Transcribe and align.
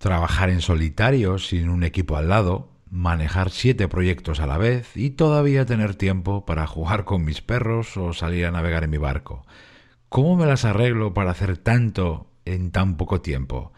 trabajar 0.00 0.48
en 0.48 0.62
solitario 0.62 1.38
sin 1.38 1.68
un 1.68 1.84
equipo 1.84 2.16
al 2.16 2.30
lado, 2.30 2.70
manejar 2.90 3.50
siete 3.50 3.86
proyectos 3.86 4.40
a 4.40 4.46
la 4.46 4.56
vez 4.56 4.96
y 4.96 5.10
todavía 5.10 5.66
tener 5.66 5.94
tiempo 5.94 6.46
para 6.46 6.66
jugar 6.66 7.04
con 7.04 7.22
mis 7.22 7.42
perros 7.42 7.98
o 7.98 8.14
salir 8.14 8.46
a 8.46 8.50
navegar 8.50 8.82
en 8.82 8.90
mi 8.90 8.96
barco. 8.96 9.44
¿Cómo 10.08 10.36
me 10.36 10.46
las 10.46 10.64
arreglo 10.64 11.12
para 11.12 11.32
hacer 11.32 11.58
tanto 11.58 12.30
en 12.46 12.70
tan 12.70 12.96
poco 12.96 13.20
tiempo? 13.20 13.74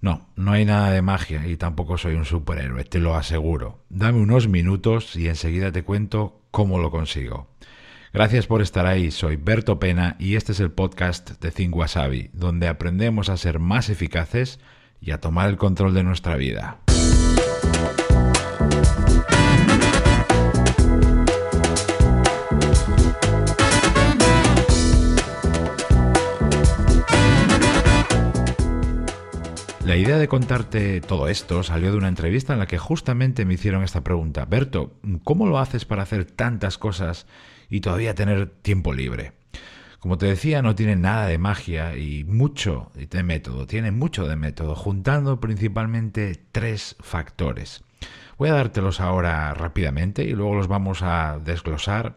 No, 0.00 0.26
no 0.36 0.52
hay 0.52 0.64
nada 0.64 0.90
de 0.90 1.02
magia 1.02 1.46
y 1.46 1.58
tampoco 1.58 1.98
soy 1.98 2.14
un 2.14 2.24
superhéroe, 2.24 2.84
te 2.84 2.98
lo 2.98 3.14
aseguro. 3.14 3.84
Dame 3.90 4.20
unos 4.20 4.48
minutos 4.48 5.16
y 5.16 5.28
enseguida 5.28 5.70
te 5.70 5.84
cuento 5.84 6.40
cómo 6.50 6.78
lo 6.78 6.90
consigo. 6.90 7.46
Gracias 8.14 8.46
por 8.46 8.62
estar 8.62 8.86
ahí, 8.86 9.10
soy 9.10 9.36
Berto 9.36 9.78
Pena 9.78 10.16
y 10.18 10.36
este 10.36 10.52
es 10.52 10.60
el 10.60 10.70
podcast 10.70 11.42
de 11.42 11.50
Think 11.50 11.76
donde 12.32 12.68
aprendemos 12.68 13.28
a 13.28 13.36
ser 13.36 13.58
más 13.58 13.90
eficaces 13.90 14.58
y 15.02 15.10
a 15.10 15.20
tomar 15.20 15.50
el 15.50 15.56
control 15.56 15.92
de 15.94 16.04
nuestra 16.04 16.36
vida. 16.36 16.78
La 29.84 29.96
idea 29.96 30.16
de 30.16 30.28
contarte 30.28 31.00
todo 31.02 31.28
esto 31.28 31.62
salió 31.62 31.90
de 31.90 31.98
una 31.98 32.08
entrevista 32.08 32.52
en 32.52 32.60
la 32.60 32.66
que 32.66 32.78
justamente 32.78 33.44
me 33.44 33.54
hicieron 33.54 33.82
esta 33.82 34.02
pregunta. 34.02 34.46
Berto, 34.46 34.94
¿cómo 35.24 35.46
lo 35.46 35.58
haces 35.58 35.84
para 35.84 36.02
hacer 36.02 36.24
tantas 36.24 36.78
cosas 36.78 37.26
y 37.68 37.80
todavía 37.80 38.14
tener 38.14 38.48
tiempo 38.48 38.94
libre? 38.94 39.41
Como 40.02 40.18
te 40.18 40.26
decía, 40.26 40.62
no 40.62 40.74
tiene 40.74 40.96
nada 40.96 41.28
de 41.28 41.38
magia 41.38 41.96
y 41.96 42.24
mucho 42.24 42.90
de 42.96 43.22
método, 43.22 43.68
tiene 43.68 43.92
mucho 43.92 44.26
de 44.26 44.34
método, 44.34 44.74
juntando 44.74 45.38
principalmente 45.38 46.44
tres 46.50 46.96
factores. 46.98 47.84
Voy 48.36 48.48
a 48.48 48.54
dártelos 48.54 48.98
ahora 48.98 49.54
rápidamente 49.54 50.24
y 50.24 50.30
luego 50.32 50.56
los 50.56 50.66
vamos 50.66 51.02
a 51.02 51.38
desglosar 51.38 52.16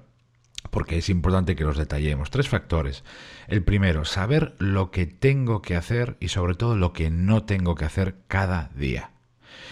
porque 0.71 0.97
es 0.97 1.09
importante 1.09 1.55
que 1.55 1.63
los 1.63 1.77
detallemos. 1.77 2.31
Tres 2.31 2.49
factores. 2.49 3.03
El 3.47 3.63
primero, 3.63 4.03
saber 4.03 4.55
lo 4.57 4.89
que 4.89 5.05
tengo 5.05 5.61
que 5.61 5.75
hacer 5.75 6.17
y 6.19 6.29
sobre 6.29 6.55
todo 6.55 6.75
lo 6.75 6.91
que 6.91 7.11
no 7.11 7.43
tengo 7.43 7.75
que 7.75 7.85
hacer 7.85 8.15
cada 8.27 8.71
día. 8.73 9.11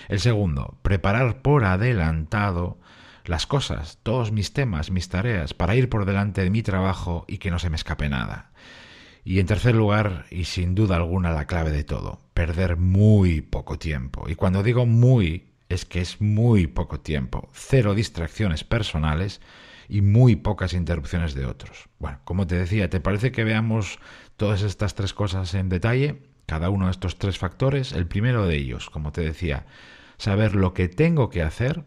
El 0.07 0.19
segundo, 0.19 0.77
preparar 0.83 1.41
por 1.41 1.65
adelantado 1.65 2.77
las 3.25 3.47
cosas, 3.47 3.99
todos 4.03 4.31
mis 4.31 4.53
temas, 4.53 4.91
mis 4.91 5.09
tareas, 5.09 5.53
para 5.53 5.75
ir 5.75 5.89
por 5.89 6.05
delante 6.05 6.41
de 6.41 6.49
mi 6.49 6.61
trabajo 6.61 7.25
y 7.27 7.37
que 7.37 7.51
no 7.51 7.59
se 7.59 7.69
me 7.69 7.75
escape 7.75 8.09
nada. 8.09 8.51
Y 9.23 9.39
en 9.39 9.45
tercer 9.45 9.75
lugar, 9.75 10.25
y 10.29 10.45
sin 10.45 10.75
duda 10.75 10.97
alguna 10.97 11.31
la 11.31 11.47
clave 11.47 11.71
de 11.71 11.83
todo, 11.83 12.21
perder 12.33 12.75
muy 12.75 13.41
poco 13.41 13.79
tiempo. 13.79 14.25
Y 14.27 14.35
cuando 14.35 14.63
digo 14.63 14.85
muy, 14.85 15.53
es 15.69 15.85
que 15.85 16.01
es 16.01 16.19
muy 16.19 16.67
poco 16.67 16.99
tiempo, 16.99 17.49
cero 17.53 17.95
distracciones 17.95 18.63
personales 18.63 19.39
y 19.87 20.01
muy 20.01 20.35
pocas 20.35 20.73
interrupciones 20.73 21.33
de 21.35 21.45
otros. 21.45 21.89
Bueno, 21.99 22.19
como 22.25 22.47
te 22.47 22.55
decía, 22.55 22.89
¿te 22.89 22.99
parece 22.99 23.31
que 23.31 23.43
veamos 23.43 23.99
todas 24.35 24.61
estas 24.61 24.95
tres 24.95 25.13
cosas 25.13 25.53
en 25.53 25.69
detalle? 25.69 26.23
Cada 26.45 26.69
uno 26.69 26.85
de 26.85 26.91
estos 26.91 27.17
tres 27.17 27.37
factores. 27.37 27.93
El 27.93 28.07
primero 28.07 28.45
de 28.45 28.57
ellos, 28.57 28.89
como 28.89 29.13
te 29.13 29.21
decía, 29.21 29.65
saber 30.17 30.55
lo 30.55 30.73
que 30.73 30.89
tengo 30.89 31.29
que 31.29 31.41
hacer 31.41 31.85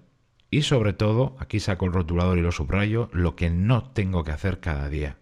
y 0.50 0.62
sobre 0.62 0.92
todo, 0.92 1.36
aquí 1.38 1.60
saco 1.60 1.86
el 1.86 1.92
rotulador 1.92 2.38
y 2.38 2.42
lo 2.42 2.52
subrayo, 2.52 3.08
lo 3.12 3.36
que 3.36 3.50
no 3.50 3.90
tengo 3.90 4.24
que 4.24 4.32
hacer 4.32 4.60
cada 4.60 4.88
día. 4.88 5.16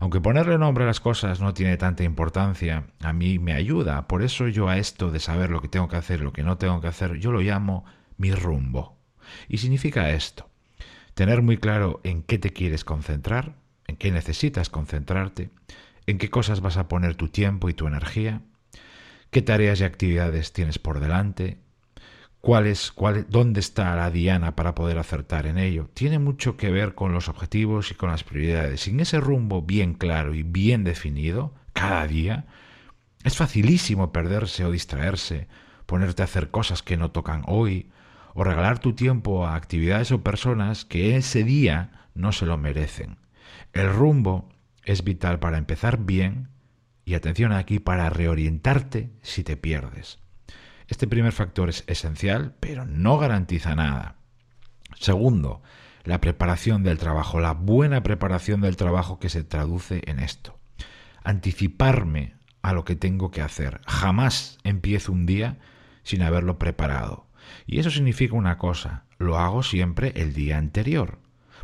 Aunque 0.00 0.20
ponerle 0.20 0.58
nombre 0.58 0.84
a 0.84 0.86
las 0.86 1.00
cosas 1.00 1.40
no 1.40 1.54
tiene 1.54 1.76
tanta 1.76 2.04
importancia, 2.04 2.84
a 3.00 3.12
mí 3.12 3.38
me 3.38 3.54
ayuda. 3.54 4.06
Por 4.06 4.22
eso 4.22 4.48
yo 4.48 4.68
a 4.68 4.78
esto 4.78 5.10
de 5.10 5.20
saber 5.20 5.50
lo 5.50 5.60
que 5.60 5.68
tengo 5.68 5.88
que 5.88 5.96
hacer, 5.96 6.20
lo 6.20 6.32
que 6.32 6.42
no 6.42 6.58
tengo 6.58 6.80
que 6.80 6.88
hacer, 6.88 7.18
yo 7.18 7.32
lo 7.32 7.40
llamo 7.40 7.84
mi 8.16 8.32
rumbo. 8.32 8.98
Y 9.48 9.58
significa 9.58 10.10
esto. 10.10 10.48
Tener 11.14 11.42
muy 11.42 11.56
claro 11.56 12.00
en 12.04 12.22
qué 12.22 12.38
te 12.38 12.50
quieres 12.50 12.84
concentrar, 12.84 13.54
en 13.86 13.96
qué 13.96 14.10
necesitas 14.10 14.68
concentrarte, 14.68 15.50
en 16.06 16.18
qué 16.18 16.28
cosas 16.28 16.60
vas 16.60 16.76
a 16.76 16.88
poner 16.88 17.14
tu 17.14 17.28
tiempo 17.28 17.68
y 17.68 17.74
tu 17.74 17.86
energía, 17.86 18.42
qué 19.30 19.42
tareas 19.42 19.80
y 19.80 19.84
actividades 19.84 20.52
tienes 20.52 20.78
por 20.78 21.00
delante, 21.00 21.58
cuál 22.44 22.66
es, 22.66 22.92
cuál, 22.92 23.26
dónde 23.30 23.60
está 23.60 23.96
la 23.96 24.10
diana 24.10 24.54
para 24.54 24.74
poder 24.74 24.98
acertar 24.98 25.46
en 25.46 25.56
ello. 25.56 25.88
Tiene 25.94 26.18
mucho 26.18 26.58
que 26.58 26.70
ver 26.70 26.94
con 26.94 27.14
los 27.14 27.30
objetivos 27.30 27.90
y 27.90 27.94
con 27.94 28.10
las 28.10 28.22
prioridades. 28.22 28.82
Sin 28.82 29.00
ese 29.00 29.18
rumbo 29.18 29.62
bien 29.62 29.94
claro 29.94 30.34
y 30.34 30.42
bien 30.42 30.84
definido, 30.84 31.54
cada 31.72 32.06
día, 32.06 32.44
es 33.24 33.38
facilísimo 33.38 34.12
perderse 34.12 34.62
o 34.66 34.70
distraerse, 34.70 35.48
ponerte 35.86 36.20
a 36.20 36.26
hacer 36.26 36.50
cosas 36.50 36.82
que 36.82 36.98
no 36.98 37.12
tocan 37.12 37.44
hoy, 37.46 37.90
o 38.34 38.44
regalar 38.44 38.78
tu 38.78 38.92
tiempo 38.92 39.46
a 39.46 39.54
actividades 39.54 40.12
o 40.12 40.22
personas 40.22 40.84
que 40.84 41.16
ese 41.16 41.44
día 41.44 42.08
no 42.14 42.32
se 42.32 42.44
lo 42.44 42.58
merecen. 42.58 43.16
El 43.72 43.90
rumbo 43.90 44.50
es 44.84 45.02
vital 45.02 45.38
para 45.38 45.56
empezar 45.56 45.96
bien 46.04 46.50
y 47.06 47.14
atención 47.14 47.52
aquí 47.52 47.78
para 47.78 48.10
reorientarte 48.10 49.12
si 49.22 49.44
te 49.44 49.56
pierdes. 49.56 50.23
Este 50.88 51.06
primer 51.06 51.32
factor 51.32 51.68
es 51.68 51.84
esencial, 51.86 52.54
pero 52.60 52.84
no 52.84 53.18
garantiza 53.18 53.74
nada. 53.74 54.16
Segundo, 54.98 55.62
la 56.04 56.20
preparación 56.20 56.82
del 56.82 56.98
trabajo, 56.98 57.40
la 57.40 57.52
buena 57.52 58.02
preparación 58.02 58.60
del 58.60 58.76
trabajo 58.76 59.18
que 59.18 59.30
se 59.30 59.44
traduce 59.44 60.02
en 60.06 60.18
esto. 60.18 60.58
Anticiparme 61.22 62.34
a 62.60 62.72
lo 62.72 62.84
que 62.84 62.96
tengo 62.96 63.30
que 63.30 63.40
hacer. 63.40 63.80
Jamás 63.86 64.58
empiezo 64.64 65.12
un 65.12 65.26
día 65.26 65.58
sin 66.02 66.22
haberlo 66.22 66.58
preparado. 66.58 67.26
Y 67.66 67.78
eso 67.78 67.90
significa 67.90 68.34
una 68.34 68.58
cosa, 68.58 69.04
lo 69.18 69.38
hago 69.38 69.62
siempre 69.62 70.12
el 70.16 70.34
día 70.34 70.58
anterior, 70.58 71.18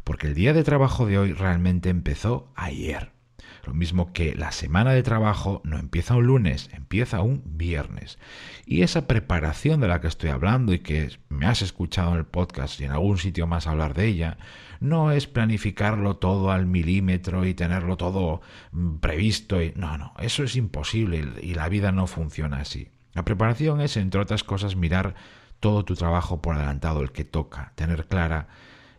porque 0.04 0.26
el 0.26 0.34
día 0.34 0.52
de 0.52 0.64
trabajo 0.64 1.06
de 1.06 1.18
hoy 1.18 1.32
realmente 1.32 1.88
empezó 1.88 2.52
ayer. 2.54 3.12
Lo 3.70 3.74
mismo 3.74 4.12
que 4.12 4.34
la 4.34 4.50
semana 4.50 4.90
de 4.90 5.04
trabajo 5.04 5.60
no 5.62 5.78
empieza 5.78 6.16
un 6.16 6.26
lunes, 6.26 6.68
empieza 6.72 7.20
un 7.20 7.40
viernes. 7.44 8.18
Y 8.66 8.82
esa 8.82 9.06
preparación 9.06 9.80
de 9.80 9.86
la 9.86 10.00
que 10.00 10.08
estoy 10.08 10.30
hablando 10.30 10.72
y 10.72 10.80
que 10.80 11.12
me 11.28 11.46
has 11.46 11.62
escuchado 11.62 12.10
en 12.10 12.18
el 12.18 12.24
podcast 12.24 12.80
y 12.80 12.86
en 12.86 12.90
algún 12.90 13.18
sitio 13.18 13.46
más 13.46 13.68
hablar 13.68 13.94
de 13.94 14.08
ella, 14.08 14.38
no 14.80 15.12
es 15.12 15.28
planificarlo 15.28 16.16
todo 16.16 16.50
al 16.50 16.66
milímetro 16.66 17.46
y 17.46 17.54
tenerlo 17.54 17.96
todo 17.96 18.40
mm, 18.72 18.96
previsto. 18.96 19.62
Y... 19.62 19.72
No, 19.76 19.96
no, 19.96 20.14
eso 20.18 20.42
es 20.42 20.56
imposible 20.56 21.24
y 21.40 21.54
la 21.54 21.68
vida 21.68 21.92
no 21.92 22.08
funciona 22.08 22.56
así. 22.56 22.88
La 23.12 23.24
preparación 23.24 23.80
es, 23.80 23.96
entre 23.96 24.20
otras 24.20 24.42
cosas, 24.42 24.74
mirar 24.74 25.14
todo 25.60 25.84
tu 25.84 25.94
trabajo 25.94 26.42
por 26.42 26.56
adelantado, 26.56 27.02
el 27.02 27.12
que 27.12 27.24
toca, 27.24 27.70
tener 27.76 28.08
clara 28.08 28.48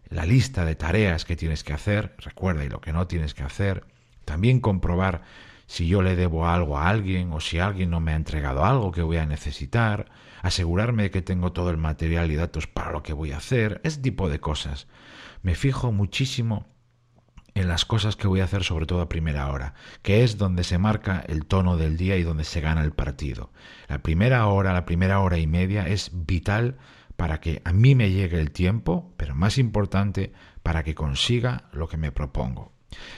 la 0.08 0.26
lista 0.26 0.64
de 0.64 0.76
tareas 0.76 1.26
que 1.26 1.36
tienes 1.36 1.66
que 1.66 1.74
hacer, 1.74 2.16
recuerda 2.20 2.64
y 2.64 2.70
lo 2.70 2.80
que 2.80 2.94
no 2.94 3.08
tienes 3.08 3.34
que 3.34 3.44
hacer, 3.44 3.84
también 4.26 4.60
comprobar 4.60 5.24
si 5.68 5.88
yo 5.88 6.02
le 6.02 6.18
debo 6.18 6.48
algo 6.48 6.78
a 6.78 6.90
alguien 6.90 7.32
o 7.32 7.40
si 7.40 7.60
alguien 7.60 7.90
no 7.90 8.02
me 8.02 8.12
ha 8.12 8.18
entregado 8.18 8.66
algo 8.66 8.92
que 8.92 9.02
voy 9.02 9.18
a 9.18 9.26
necesitar, 9.26 10.12
asegurarme 10.42 11.04
de 11.04 11.12
que 11.12 11.22
tengo 11.22 11.54
todo 11.54 11.70
el 11.70 11.78
material 11.78 12.30
y 12.30 12.36
datos 12.36 12.68
para 12.68 12.92
lo 12.92 13.04
que 13.04 13.14
voy 13.14 13.32
a 13.32 13.38
hacer, 13.38 13.80
ese 13.86 14.02
tipo 14.02 14.28
de 14.28 14.42
cosas. 14.42 14.88
Me 15.44 15.56
fijo 15.56 15.94
muchísimo 15.94 16.68
en 17.54 17.68
las 17.68 17.86
cosas 17.86 18.16
que 18.16 18.28
voy 18.28 18.42
a 18.42 18.46
hacer 18.46 18.64
sobre 18.64 18.86
todo 18.86 19.02
a 19.02 19.10
primera 19.10 19.50
hora, 19.50 19.74
que 20.02 20.24
es 20.24 20.38
donde 20.38 20.64
se 20.64 20.78
marca 20.78 21.24
el 21.28 21.46
tono 21.46 21.78
del 21.78 21.96
día 21.98 22.18
y 22.18 22.24
donde 22.24 22.44
se 22.44 22.62
gana 22.62 22.84
el 22.84 22.92
partido. 22.92 23.52
La 23.88 24.00
primera 24.00 24.46
hora, 24.48 24.74
la 24.74 24.86
primera 24.86 25.20
hora 25.20 25.38
y 25.38 25.48
media 25.48 25.88
es 25.88 26.12
vital 26.14 26.78
para 27.16 27.40
que 27.40 27.62
a 27.66 27.72
mí 27.72 27.96
me 27.96 28.12
llegue 28.12 28.40
el 28.40 28.52
tiempo, 28.52 29.14
pero 29.16 29.36
más 29.36 29.58
importante, 29.58 30.34
para 30.64 30.84
que 30.84 30.96
consiga 30.96 31.70
lo 31.72 31.88
que 31.88 31.98
me 31.98 32.12
propongo. 32.12 32.74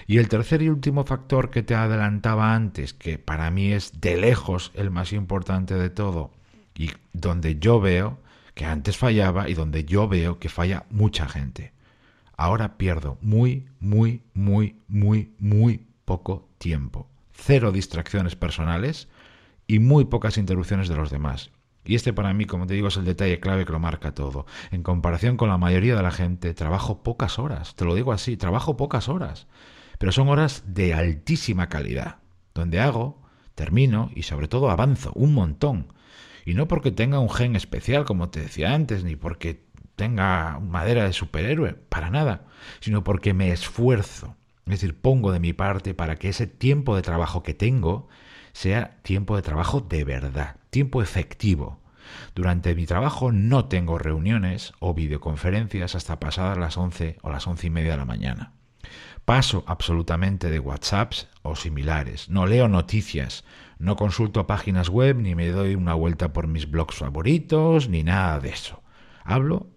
Y 0.08 0.18
el 0.18 0.30
tercer 0.30 0.62
y 0.62 0.70
último 0.70 1.04
factor 1.04 1.50
que 1.50 1.64
te 1.64 1.76
adelantaba 1.76 2.54
antes, 2.54 2.94
que 2.94 3.18
para 3.18 3.50
mí 3.52 3.72
es 3.72 4.00
de 4.00 4.18
lejos 4.18 4.72
el 4.76 4.92
más 4.92 5.14
importante 5.14 5.76
de 5.76 5.90
todo, 5.90 6.32
y 6.76 6.92
donde 7.14 7.60
yo 7.60 7.80
veo 7.80 8.20
que 8.54 8.66
antes 8.66 8.98
fallaba 8.98 9.50
y 9.50 9.54
donde 9.54 9.86
yo 9.86 10.08
veo 10.08 10.40
que 10.40 10.50
falla 10.50 10.86
mucha 10.90 11.28
gente. 11.28 11.74
Ahora 12.36 12.78
pierdo 12.78 13.18
muy, 13.22 13.68
muy, 13.80 14.22
muy, 14.34 14.76
muy, 14.88 15.32
muy 15.40 15.86
poco 16.06 16.48
tiempo. 16.58 17.08
Cero 17.34 17.72
distracciones 17.72 18.36
personales 18.36 19.08
y 19.68 19.80
muy 19.80 20.06
pocas 20.06 20.38
interrupciones 20.38 20.88
de 20.88 20.96
los 20.96 21.10
demás. 21.10 21.52
Y 21.86 21.96
este 21.96 22.14
para 22.14 22.34
mí, 22.34 22.46
como 22.46 22.66
te 22.66 22.74
digo, 22.74 22.88
es 22.88 22.98
el 22.98 23.06
detalle 23.06 23.40
clave 23.40 23.66
que 23.66 23.74
lo 23.74 23.80
marca 23.80 24.14
todo. 24.14 24.46
En 24.72 24.84
comparación 24.84 25.38
con 25.38 25.50
la 25.50 25.58
mayoría 25.58 25.96
de 25.96 26.04
la 26.04 26.12
gente, 26.12 26.54
trabajo 26.54 27.04
pocas 27.04 27.40
horas. 27.40 27.76
Te 27.76 27.86
lo 27.86 27.96
digo 27.96 28.14
así, 28.14 28.38
trabajo 28.38 28.78
pocas 28.78 29.10
horas. 29.10 29.48
Pero 30.00 30.12
son 30.12 30.30
horas 30.30 30.64
de 30.68 30.94
altísima 30.94 31.70
calidad, 31.70 32.18
donde 32.54 32.80
hago, 32.80 33.22
termino 33.56 34.12
y 34.16 34.24
sobre 34.24 34.48
todo 34.48 34.70
avanzo 34.70 35.12
un 35.16 35.34
montón. 35.34 35.94
Y 36.46 36.54
no 36.54 36.68
porque 36.68 36.92
tenga 36.92 37.20
un 37.20 37.30
gen 37.30 37.56
especial, 37.56 38.06
como 38.06 38.30
te 38.30 38.42
decía 38.42 38.74
antes, 38.74 39.04
ni 39.04 39.16
porque 39.16 39.64
tenga 39.96 40.60
madera 40.60 41.06
de 41.06 41.14
superhéroe, 41.14 41.74
para 41.74 42.10
nada, 42.10 42.46
sino 42.80 43.04
porque 43.04 43.34
me 43.34 43.52
esfuerzo. 43.52 44.36
Es 44.66 44.72
decir, 44.72 45.00
pongo 45.00 45.32
de 45.32 45.40
mi 45.40 45.54
parte 45.54 45.94
para 45.94 46.16
que 46.16 46.30
ese 46.30 46.48
tiempo 46.48 46.96
de 46.96 47.02
trabajo 47.02 47.44
que 47.44 47.54
tengo 47.54 48.08
sea 48.54 49.02
tiempo 49.04 49.36
de 49.36 49.42
trabajo 49.42 49.82
de 49.82 50.04
verdad, 50.04 50.58
tiempo 50.74 51.02
efectivo. 51.02 51.80
Durante 52.36 52.76
mi 52.76 52.86
trabajo 52.86 53.32
no 53.32 53.66
tengo 53.66 53.98
reuniones 53.98 54.74
o 54.80 54.94
videoconferencias 54.94 55.96
hasta 55.96 56.20
pasadas 56.20 56.58
las 56.58 56.78
11 56.78 57.20
o 57.22 57.30
las 57.30 57.48
once 57.48 57.68
y 57.68 57.70
media 57.70 57.92
de 57.92 57.98
la 57.98 58.06
mañana. 58.06 58.54
Paso 59.24 59.64
absolutamente 59.68 60.50
de 60.50 60.60
WhatsApps 60.60 61.30
o 61.44 61.56
similares. 61.56 62.28
No 62.28 62.46
leo 62.46 62.68
noticias, 62.68 63.46
no 63.78 63.96
consulto 63.96 64.48
páginas 64.48 64.90
web, 64.90 65.18
ni 65.18 65.36
me 65.36 65.48
doy 65.50 65.76
una 65.76 65.94
vuelta 65.94 66.34
por 66.34 66.48
mis 66.48 66.70
blogs 66.70 66.96
favoritos, 66.98 67.88
ni 67.88 68.04
nada 68.04 68.40
de 68.40 68.50
eso. 68.50 68.82
Hablo 69.24 69.70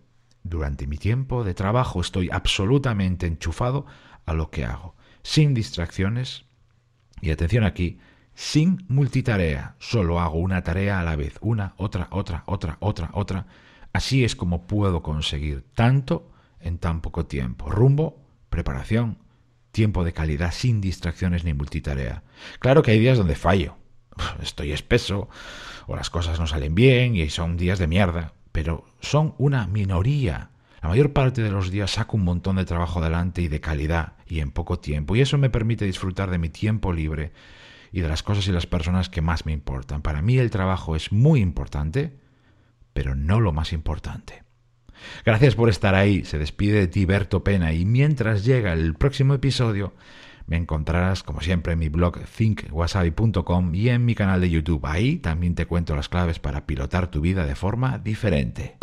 durante 0.42 0.86
mi 0.86 0.96
tiempo 0.96 1.44
de 1.44 1.54
trabajo, 1.54 2.00
estoy 2.00 2.30
absolutamente 2.32 3.26
enchufado 3.26 3.86
a 4.24 4.32
lo 4.32 4.50
que 4.50 4.64
hago, 4.64 4.96
sin 5.22 5.54
distracciones. 5.54 6.46
Y 7.20 7.30
atención 7.30 7.64
aquí, 7.64 7.98
sin 8.36 8.84
multitarea, 8.88 9.76
solo 9.78 10.20
hago 10.20 10.38
una 10.38 10.62
tarea 10.62 11.00
a 11.00 11.02
la 11.02 11.16
vez, 11.16 11.38
una, 11.40 11.72
otra, 11.78 12.08
otra, 12.10 12.44
otra, 12.46 12.76
otra, 12.80 13.08
otra. 13.14 13.46
Así 13.94 14.24
es 14.24 14.36
como 14.36 14.66
puedo 14.66 15.02
conseguir 15.02 15.64
tanto 15.74 16.30
en 16.60 16.76
tan 16.76 17.00
poco 17.00 17.24
tiempo. 17.24 17.70
Rumbo, 17.70 18.20
preparación, 18.50 19.16
tiempo 19.72 20.04
de 20.04 20.12
calidad 20.12 20.52
sin 20.52 20.82
distracciones 20.82 21.44
ni 21.44 21.54
multitarea. 21.54 22.24
Claro 22.58 22.82
que 22.82 22.90
hay 22.90 22.98
días 22.98 23.16
donde 23.16 23.36
fallo. 23.36 23.78
Estoy 24.42 24.72
espeso, 24.72 25.30
o 25.86 25.96
las 25.96 26.10
cosas 26.10 26.38
no 26.38 26.46
salen 26.46 26.74
bien 26.74 27.16
y 27.16 27.30
son 27.30 27.56
días 27.56 27.78
de 27.78 27.86
mierda, 27.86 28.34
pero 28.52 28.84
son 29.00 29.34
una 29.38 29.66
minoría. 29.66 30.50
La 30.82 30.90
mayor 30.90 31.14
parte 31.14 31.40
de 31.40 31.50
los 31.50 31.70
días 31.70 31.92
saco 31.92 32.18
un 32.18 32.24
montón 32.24 32.56
de 32.56 32.66
trabajo 32.66 33.00
adelante 33.00 33.40
y 33.40 33.48
de 33.48 33.62
calidad 33.62 34.12
y 34.28 34.40
en 34.40 34.50
poco 34.50 34.78
tiempo, 34.78 35.16
y 35.16 35.22
eso 35.22 35.38
me 35.38 35.48
permite 35.48 35.86
disfrutar 35.86 36.30
de 36.30 36.38
mi 36.38 36.50
tiempo 36.50 36.92
libre 36.92 37.32
y 37.96 38.02
de 38.02 38.08
las 38.08 38.22
cosas 38.22 38.46
y 38.46 38.52
las 38.52 38.66
personas 38.66 39.08
que 39.08 39.22
más 39.22 39.46
me 39.46 39.52
importan. 39.52 40.02
Para 40.02 40.20
mí 40.20 40.36
el 40.36 40.50
trabajo 40.50 40.96
es 40.96 41.12
muy 41.12 41.40
importante, 41.40 42.12
pero 42.92 43.14
no 43.14 43.40
lo 43.40 43.52
más 43.52 43.72
importante. 43.72 44.42
Gracias 45.24 45.54
por 45.54 45.70
estar 45.70 45.94
ahí. 45.94 46.22
Se 46.26 46.36
despide 46.36 46.80
de 46.80 46.88
ti 46.88 47.06
Berto 47.06 47.42
Pena 47.42 47.72
y 47.72 47.86
mientras 47.86 48.44
llega 48.44 48.74
el 48.74 48.96
próximo 48.96 49.32
episodio 49.32 49.94
me 50.46 50.58
encontrarás 50.58 51.22
como 51.22 51.40
siempre 51.40 51.72
en 51.72 51.78
mi 51.78 51.88
blog 51.88 52.20
thinkwasabi.com 52.20 53.74
y 53.74 53.88
en 53.88 54.04
mi 54.04 54.14
canal 54.14 54.42
de 54.42 54.50
YouTube. 54.50 54.84
Ahí 54.84 55.16
también 55.16 55.54
te 55.54 55.64
cuento 55.64 55.96
las 55.96 56.10
claves 56.10 56.38
para 56.38 56.66
pilotar 56.66 57.10
tu 57.10 57.22
vida 57.22 57.46
de 57.46 57.54
forma 57.54 57.96
diferente. 57.96 58.76